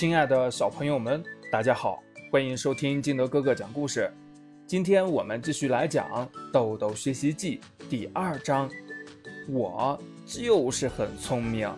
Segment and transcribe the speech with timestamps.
[0.00, 1.22] 亲爱的小朋友们，
[1.52, 2.02] 大家好，
[2.32, 4.10] 欢迎收听金德哥哥讲故事。
[4.66, 8.66] 今天我们继续来讲《豆豆学习记》第二章。
[9.46, 11.70] 我就是很聪明。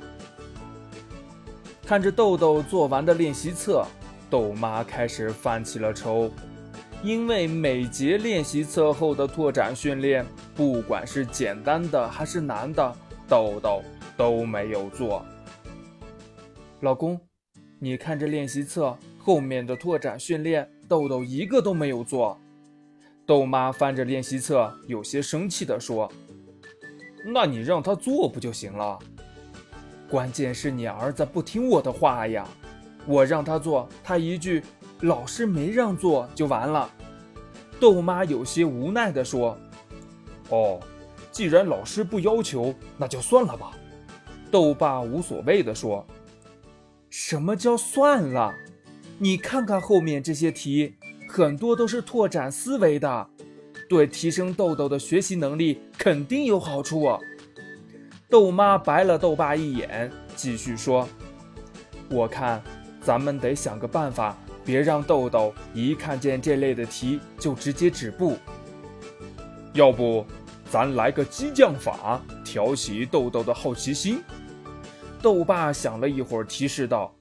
[1.85, 3.85] 看着豆豆做完的练习册，
[4.30, 6.30] 豆妈开始犯起了愁，
[7.02, 12.96] 因为每节练习册后的拓展训练，不管是简单的还是难的，
[13.29, 13.82] 豆豆
[14.16, 15.27] 都没有做。
[16.82, 17.20] 老公。
[17.85, 22.39] 你看这练习册后面的拓展训练，豆豆一个都没有做。
[23.27, 26.09] 豆妈翻着练习册，有些生气地说
[27.27, 28.97] ：“那你让他做不就行了？
[30.09, 32.47] 关键是你儿子不听我的话呀！
[33.05, 34.62] 我让他做，他一句
[35.03, 36.89] ‘老师没让做’就完了。”
[37.80, 39.59] 豆妈有些无奈地说
[40.51, 40.78] ：“哦，
[41.33, 43.73] 既然老师不要求，那就算了吧。”
[44.53, 46.06] 豆爸无所谓地说。
[47.12, 48.55] 什么叫算了？
[49.19, 50.95] 你看看后面这些题，
[51.29, 53.28] 很多都是拓展思维的，
[53.86, 57.06] 对提升豆豆的学习能力肯定有好处。
[58.31, 61.06] 豆妈白了豆爸一眼，继续说
[62.09, 62.62] ：“我看
[63.03, 68.39] 咱们得想个办法，别让豆豆一看见这类的题就直接止步。
[69.75, 70.25] 要不，
[70.70, 74.23] 咱来个激将法，挑起豆豆的好奇心。”
[75.23, 77.15] 豆爸想了一会儿，提示道：“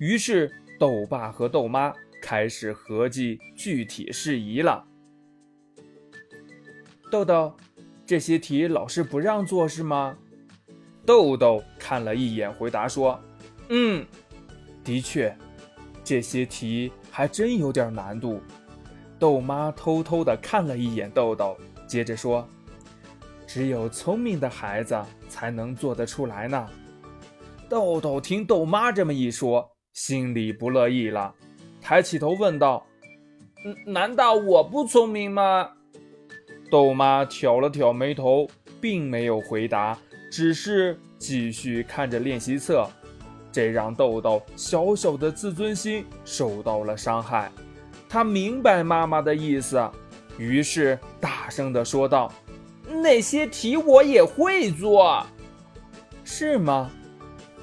[0.00, 0.50] 于是
[0.80, 4.82] 豆爸和豆妈开始合计具体事宜了。”
[7.12, 7.54] 豆豆，
[8.06, 10.16] 这些题老师不让做是吗？
[11.04, 13.20] 豆豆看了一眼，回答说
[13.68, 14.06] ：“嗯，
[14.82, 15.36] 的确，
[16.02, 18.40] 这些题还真有点难度。”
[19.20, 21.54] 豆妈偷偷的看了一眼豆豆，
[21.86, 22.48] 接着说
[23.46, 26.66] ：“只有聪明的孩子才能做得出来呢。”
[27.72, 31.34] 豆豆听豆妈这么一说，心里不乐意了，
[31.80, 32.86] 抬起头问道
[33.88, 35.70] ：“难道我不聪明吗？”
[36.70, 38.46] 豆妈挑了挑眉头，
[38.78, 39.98] 并没有回答，
[40.30, 42.86] 只是继续看着练习册，
[43.50, 47.50] 这让豆豆小小的自尊心受到了伤害。
[48.06, 49.82] 他明白妈妈的意思，
[50.36, 52.30] 于是大声地说道
[53.02, 55.26] ：“那些题我也会做，
[56.22, 56.90] 是吗？”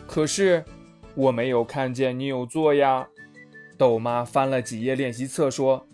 [0.09, 0.65] 可是，
[1.13, 3.07] 我没有看见你有做呀。
[3.77, 5.85] 豆妈翻了几页练习册，说：“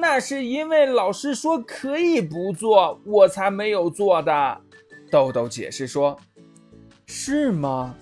[0.00, 4.60] 那是因为老师说可以不做，我才没有做的。”
[5.10, 6.16] 豆豆解释说
[7.04, 7.96] ：“是吗？”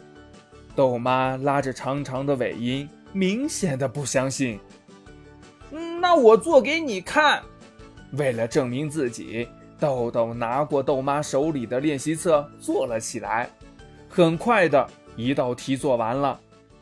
[0.77, 4.61] 豆妈拉着长长的尾音，明显的不相信。
[6.03, 7.43] 那我做给你看。
[8.13, 9.49] 为了证明自己，
[9.81, 13.49] 豆豆拿过豆妈手里的练习册，做了起来。
[14.09, 16.41] 很快的一道题做完了，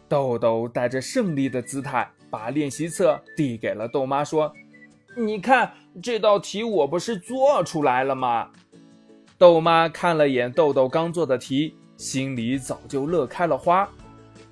[0.08, 4.52] 豆豆带着胜利的姿态把练习册递给了豆妈，说
[5.16, 5.72] ：“你看
[6.02, 8.50] 这道题，我不是做出来了吗？”
[9.36, 13.86] 豆妈看了眼豆豆刚做的题，心里早就乐开了花，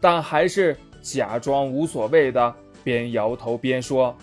[0.01, 4.15] 但还是假装无所谓的，边摇头边说：“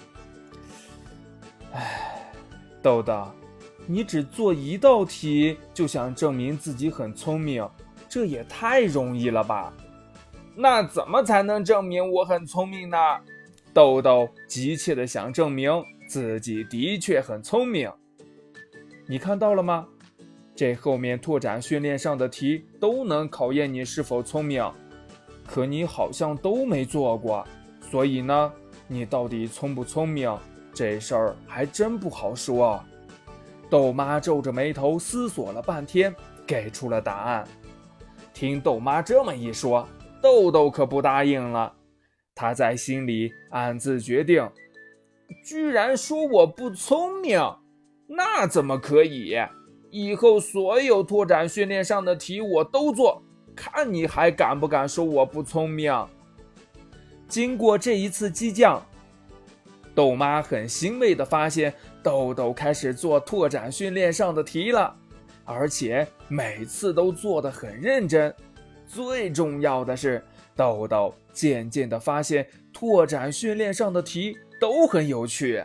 [1.73, 2.31] 哎，
[2.81, 3.27] 豆豆，
[3.87, 7.67] 你只做一道题就想证明自己很聪明。”
[8.11, 9.73] 这也太容易了吧？
[10.53, 12.97] 那怎么才能证明我很聪明呢？
[13.73, 15.71] 豆豆急切地想证明
[16.09, 17.89] 自己的确很聪明。
[19.07, 19.87] 你看到了吗？
[20.53, 24.69] 这后面拓展训练上的题都能考验你是否聪明，
[25.47, 27.47] 可你好像都没做过，
[27.89, 28.53] 所以呢，
[28.89, 30.37] 你到底聪不聪明
[30.73, 32.83] 这事儿还真不好说。
[33.69, 36.13] 豆妈皱着眉头思索了半天，
[36.45, 37.47] 给出了答案。
[38.33, 39.87] 听豆妈这么一说，
[40.21, 41.73] 豆豆可不答应了。
[42.33, 44.49] 他在心里暗自决定：
[45.45, 47.39] 居然说我不聪明，
[48.07, 49.35] 那怎么可以？
[49.91, 53.21] 以后所有拓展训练上的题我都做，
[53.53, 55.93] 看你还敢不敢说我不聪明。
[57.27, 58.81] 经过这一次激将，
[59.93, 64.95] 豆妈很欣慰地发现，豆豆开始做拓展训练上的题了。
[65.43, 68.33] 而且每次都做得很认真，
[68.87, 70.23] 最重要的是，
[70.55, 75.63] 豆豆渐渐地发现拓展训练上的题都很有趣。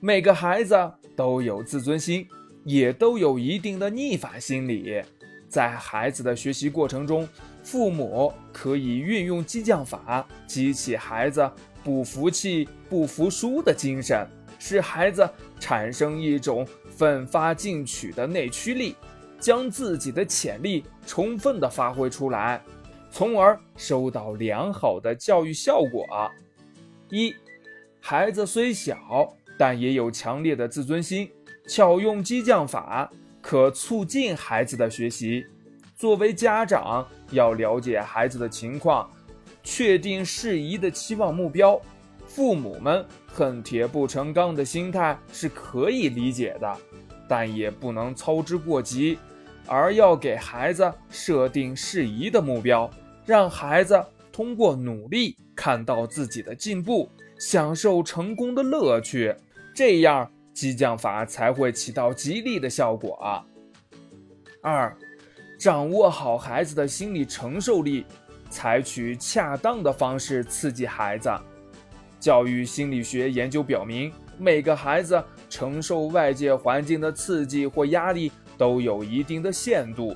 [0.00, 0.74] 每个孩子
[1.14, 2.26] 都有自尊心，
[2.64, 5.02] 也都有一定的逆反心理。
[5.48, 7.28] 在孩子的学习过程中，
[7.62, 11.50] 父母可以运用激将法，激起孩子
[11.82, 14.26] 不服气、不服输的精神，
[14.58, 15.28] 使孩子
[15.58, 16.66] 产生一种。
[16.90, 18.96] 奋发进取的内驱力，
[19.38, 22.62] 将自己的潜力充分的发挥出来。
[23.10, 26.06] 从而收到良好的教育效果。
[27.08, 27.34] 一，
[28.00, 31.28] 孩子虽小，但也有强烈的自尊心，
[31.66, 33.10] 巧用激将法
[33.40, 35.44] 可促进孩子的学习。
[35.96, 39.10] 作为家长，要了解孩子的情况，
[39.62, 41.80] 确定适宜的期望目标。
[42.30, 46.76] 父母们恨铁不成钢的心态是可以理解的，
[47.28, 49.18] 但也不能操之过急，
[49.66, 52.88] 而要给孩子设定适宜的目标，
[53.26, 54.00] 让孩子
[54.30, 57.10] 通过努力看到自己的进步，
[57.40, 59.34] 享受成功的乐趣，
[59.74, 63.44] 这样激将法才会起到激励的效果。
[64.62, 64.96] 二，
[65.58, 68.06] 掌握好孩子的心理承受力，
[68.48, 71.28] 采取恰当的方式刺激孩子。
[72.20, 80.14] 教育心理学研究表明，每个孩子承受外界环境的刺激或压力都有一定的限度，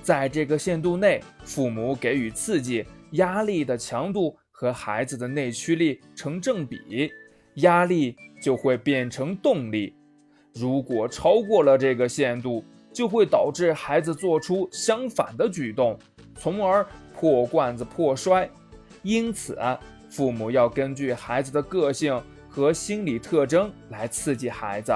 [0.00, 7.10] 在这个限度内，父母给予刺激，压力的强度和孩子的内驱力成正比，
[7.56, 9.92] 压力就会变成动力。
[10.54, 15.98] 如果超过了这个限度，就会导致孩子做出相反的举动，
[16.36, 18.48] 从而破罐子破摔。
[19.02, 19.58] 因此。
[20.10, 24.92] 父母要根据孩子的个性和心理特征来刺激孩子。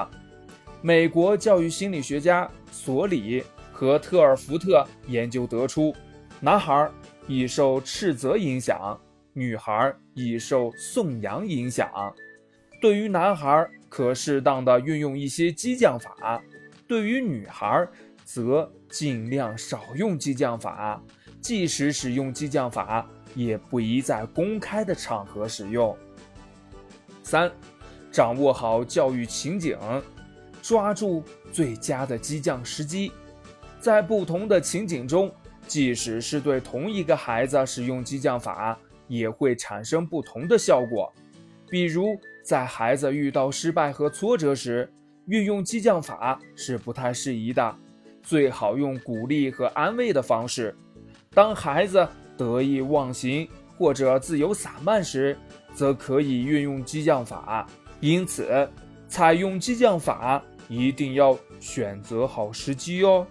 [0.83, 5.95] 美国教育心理学家索里和特尔福特研究得出，
[6.41, 6.91] 男孩
[7.27, 9.01] 易受斥责影响，
[9.33, 11.89] 女孩易受颂扬影响。
[12.83, 16.11] 对于男孩，可适当的运用一些激将法；
[16.87, 17.89] 对于女孩，
[18.25, 21.03] 则尽量少用激将法。
[21.41, 25.97] 即使使用激将法，也不宜在公开的场合使用。
[27.23, 27.51] 三，
[28.13, 29.79] 掌握好教育情景，
[30.63, 31.23] 抓住
[31.53, 33.11] 最佳的激将时机。
[33.81, 35.33] 在不同的情景中，
[35.67, 38.79] 即使是对同一个孩子使用激将法，
[39.09, 41.13] 也会产生不同的效果。
[41.69, 44.93] 比如，在孩子遇到失败和挫折时，
[45.27, 47.77] 运用激将法是不太适宜的，
[48.23, 50.75] 最好用鼓励和安慰的方式。
[51.31, 52.07] 当孩子。
[52.37, 55.37] 得意忘形或者自由散漫时，
[55.73, 57.67] 则可以运用激将法。
[58.01, 58.69] 因此，
[59.09, 63.27] 采用激将法一定要选择好时机哦。